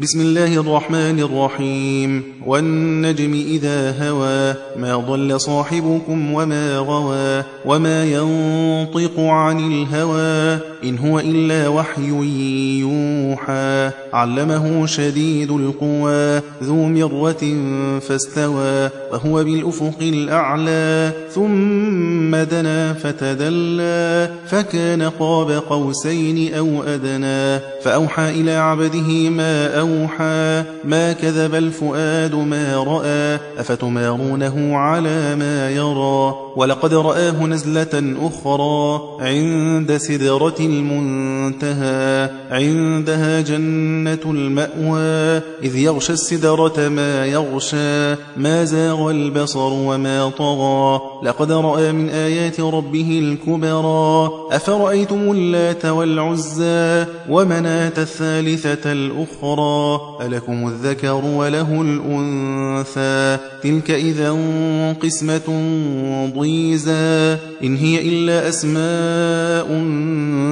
بسم 0.00 0.20
الله 0.20 0.60
الرحمن 0.60 1.20
الرحيم. 1.20 2.22
والنجم 2.46 3.32
إذا 3.32 4.08
هوى 4.08 4.54
ما 4.76 4.96
ضل 4.96 5.40
صاحبكم 5.40 6.32
وما 6.32 6.78
غوى 6.78 7.44
وما 7.66 8.04
ينطق 8.04 9.20
عن 9.20 9.72
الهوى 9.72 10.58
إن 10.84 10.98
هو 10.98 11.20
إلا 11.20 11.68
وحي 11.68 12.10
يوحى. 12.80 13.90
علمه 14.12 14.86
شديد 14.86 15.50
القوى 15.50 16.40
ذو 16.62 16.88
مرة 16.88 17.44
فاستوى 18.00 18.88
وهو 19.12 19.44
بالأفق 19.44 19.98
الأعلى. 20.00 21.12
ثم 21.34 22.36
دنا 22.36 22.92
فتدلى 22.92 24.30
فكان 24.46 25.02
قاب 25.02 25.50
قوسين 25.50 26.54
أو 26.54 26.82
أدنى. 26.82 27.60
فأوحى 27.84 28.30
إلى 28.30 28.52
عبده 28.52 29.30
ما 29.30 29.66
أوحى 29.66 29.89
ما 30.84 31.12
كذب 31.12 31.54
الفؤاد 31.54 32.34
ما 32.34 32.76
رأى 32.76 33.38
أفتمارونه 33.58 34.76
على 34.76 35.36
ما 35.36 35.70
يرى. 35.70 36.34
ولقد 36.56 36.94
رآه 36.94 37.46
نزلة 37.46 38.14
أخرى 38.20 39.00
عند 39.20 39.96
سدرة 39.96 40.54
المنتهى 40.60 42.30
عندها 42.50 43.40
جنة 43.40 44.24
المأوى 44.24 45.42
إذ 45.62 45.76
يغشى 45.76 46.12
السدرة 46.12 46.88
ما 46.88 47.26
يغشى 47.26 48.14
ما 48.36 48.64
زاغ 48.64 49.10
البصر 49.10 49.72
وما 49.72 50.30
طغى. 50.38 51.00
لقد 51.22 51.52
رأى 51.52 51.92
من 51.92 52.08
آيات 52.08 52.60
ربه 52.60 53.18
الكبرى 53.18 54.30
أفرأيتم 54.52 55.30
اللات 55.32 55.86
والعزى 55.86 57.06
ومناة 57.28 57.92
الثالثة 57.98 58.92
الأخرى. 58.92 59.79
ألكم 60.26 60.68
الذكر 60.68 61.24
وله 61.24 61.82
الأنثى. 61.82 63.38
تلك 63.62 63.90
إذا 63.90 64.30
قسمة 65.02 65.62
ضيزى. 66.36 67.36
إن 67.64 67.76
هي 67.76 68.08
إلا 68.08 68.48
أسماء 68.48 69.84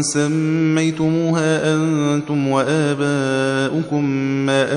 سميتموها 0.00 1.74
أنتم 1.74 2.48
وآباؤكم 2.48 4.04
ما 4.46 4.72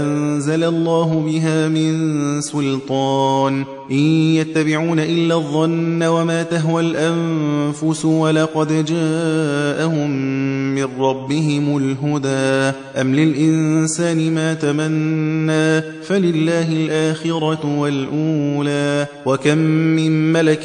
أنزل 0.45 0.63
الله 0.63 1.23
بها 1.25 1.67
من 1.67 2.41
سلطان. 2.41 3.65
إن 3.91 3.97
يتبعون 3.97 4.99
إلا 4.99 5.35
الظن 5.35 6.03
وما 6.03 6.43
تهوى 6.43 6.81
الأنفس 6.81 8.05
ولقد 8.05 8.85
جاءهم 8.85 10.11
من 10.75 10.87
ربهم 10.99 11.77
الهدى. 11.77 12.77
أم 13.01 13.15
للإنسان 13.15 14.35
ما 14.35 14.53
تمنى 14.53 15.81
فلله 15.81 16.71
الآخرة 16.71 17.79
والأولى. 17.79 19.07
وكم 19.25 19.57
من 19.57 20.33
ملك 20.33 20.61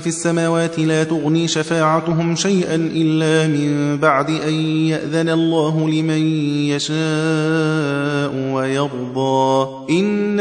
في 0.00 0.06
السماوات 0.06 0.78
لا 0.78 1.04
تغني 1.04 1.48
شفاعتهم 1.48 2.36
شيئا 2.36 2.74
إلا 2.74 3.48
من 3.48 3.96
بعد 3.96 4.30
أن 4.30 4.54
يأذن 4.64 5.28
الله 5.28 5.88
لمن 5.88 6.26
يشاء. 6.68 7.91
ويرضى 8.62 9.68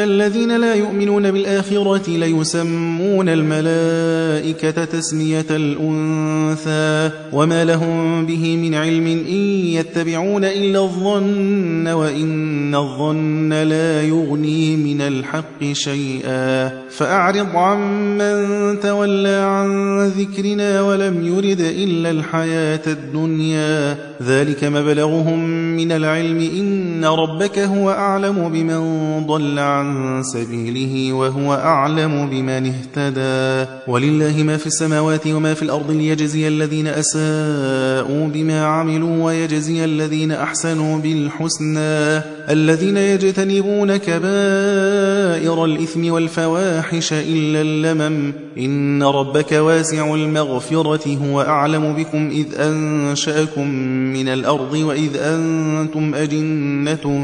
الذين 0.03 0.57
لا 0.57 0.75
يؤمنون 0.75 1.31
بالآخرة 1.31 2.09
ليسمون 2.09 3.29
الملائكة 3.29 4.85
تسمية 4.85 5.45
الأنثى 5.49 7.11
وما 7.33 7.65
لهم 7.65 8.25
به 8.25 8.57
من 8.57 8.75
علم 8.75 9.07
إن 9.07 9.41
يتبعون 9.65 10.45
إلا 10.45 10.79
الظن 10.79 11.87
وإن 11.87 12.75
الظن 12.75 13.53
لا 13.53 14.01
يغني 14.01 14.75
من 14.77 15.01
الحق 15.01 15.63
شيئا 15.71 16.71
فأعرض 16.89 17.55
عمن 17.55 18.79
تولى 18.79 19.35
عن 19.35 19.97
ذكرنا 20.07 20.81
ولم 20.81 21.27
يرد 21.27 21.59
إلا 21.59 22.11
الحياة 22.11 22.81
الدنيا 22.87 23.97
ذلك 24.21 24.63
مبلغهم 24.63 25.49
من 25.75 25.91
العلم 25.91 26.39
إن 26.39 27.05
ربك 27.05 27.59
هو 27.59 27.89
أعلم 27.89 28.49
بمن 28.49 28.81
ضل 29.27 29.59
عن 29.59 29.90
سبيله 30.21 31.13
وهو 31.13 31.53
أعلم 31.53 32.29
بمن 32.29 32.73
اهتدى. 32.73 33.71
ولله 33.87 34.43
ما 34.43 34.57
في 34.57 34.67
السماوات 34.67 35.27
وما 35.27 35.53
في 35.53 35.63
الأرض 35.63 35.91
ليجزي 35.91 36.47
الذين 36.47 36.87
أساءوا 36.87 38.27
بما 38.27 38.65
عملوا 38.65 39.25
ويجزي 39.25 39.85
الذين 39.85 40.31
أحسنوا 40.31 40.97
بالحسنى. 40.99 42.21
الذين 42.49 42.97
يجتنبون 42.97 43.97
كبائر 43.97 45.65
الإثم 45.65 46.11
والفواحش 46.11 47.13
إلا 47.13 47.61
اللمم. 47.61 48.33
إن 48.57 49.03
ربك 49.03 49.51
واسع 49.51 50.15
المغفرة 50.15 51.17
هو 51.25 51.41
أعلم 51.41 51.93
بكم 51.93 52.29
إذ 52.29 52.45
أنشأكم 52.59 53.67
من 54.13 54.27
الأرض 54.27 54.73
وإذ 54.73 55.17
أنتم 55.17 56.15
أجنة 56.15 57.21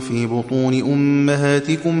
في 0.00 0.26
بطون 0.26 0.74
أمهاتكم 0.82 2.00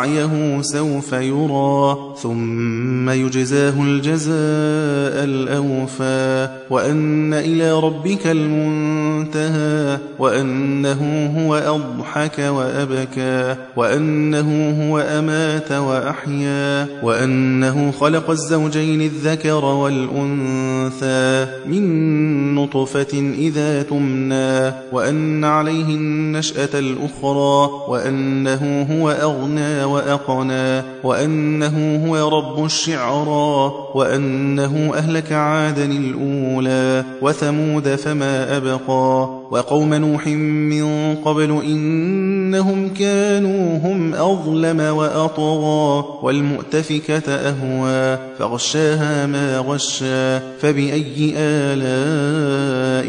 سعيه 0.01 0.61
سوف 0.61 1.13
يرى 1.13 1.97
ثم 2.21 3.09
يجزاه 3.09 3.83
الجزاء 3.83 5.23
الأوفى. 5.23 6.49
وأن 6.69 7.33
إلى 7.33 7.79
ربك 7.79 8.27
المنتهى 8.27 9.97
وأنه 10.19 11.31
هو 11.37 11.55
أضحك 11.55 12.39
وأبكى. 12.39 13.55
وأنه 13.75 14.89
هو 14.89 14.99
أمات 14.99 15.71
وأحيا. 15.71 16.87
وأنه 17.03 17.91
خلق 17.91 18.29
الزوجين 18.29 19.01
الذكر 19.01 19.65
والأنثى. 19.65 21.47
من 21.65 22.50
نطفة 22.63 23.33
إذا 23.37 23.83
تمنى 23.83 24.73
وأن 24.91 25.43
عليه 25.43 25.85
النشأة 25.85 26.79
الأخرى 26.79 27.69
وأنه 27.87 28.87
هو 28.91 29.09
أغنى 29.09 29.83
وأقنى 29.83 30.83
وأنه 31.03 32.07
هو 32.07 32.37
رب 32.37 32.65
الشعرى 32.65 33.71
وأنه 33.95 34.91
أهلك 34.95 35.31
عادا 35.31 35.85
الأولى 35.85 37.05
وثمود 37.21 37.95
فما 37.95 38.57
أبقى 38.57 39.41
وقوم 39.51 39.93
نوح 39.93 40.27
من 40.27 41.15
قبل 41.15 41.61
إنهم 41.63 42.89
كانوا 42.89 43.77
هم 43.77 44.13
أظلم 44.15 44.79
وأطغى 44.79 46.05
والمؤتفكة 46.21 47.31
أهوى 47.31 48.19
فغشاها 48.39 49.25
ما 49.25 49.57
غشى 49.57 50.39
فبأي 50.39 51.33
آلاء 51.37 52.50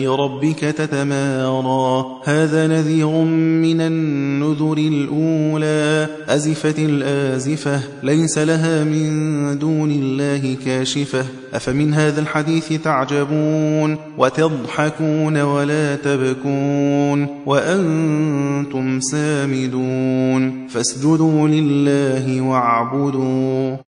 ربك 0.07 0.59
تتمارى. 0.59 2.07
هذا 2.25 2.67
نذير 2.67 3.09
من 3.63 3.81
النذر 3.81 4.79
الأولى. 4.79 6.07
أزفت 6.29 6.79
الآزفة. 6.79 7.81
ليس 8.03 8.39
لها 8.39 8.85
من 8.85 9.59
دون 9.59 9.91
الله 9.91 10.57
كاشفة. 10.65 11.25
أفمن 11.55 11.95
هذا 11.95 12.21
الحديث 12.21 12.73
تعجبون 12.73 13.97
وتضحكون 14.19 15.41
ولا 15.41 15.97
تبكون 15.97 17.27
وأنتم 17.47 19.01
سامدون. 19.01 20.69
فاسجدوا 20.69 21.49
لله 21.49 22.41
واعبدوا. 22.41 23.92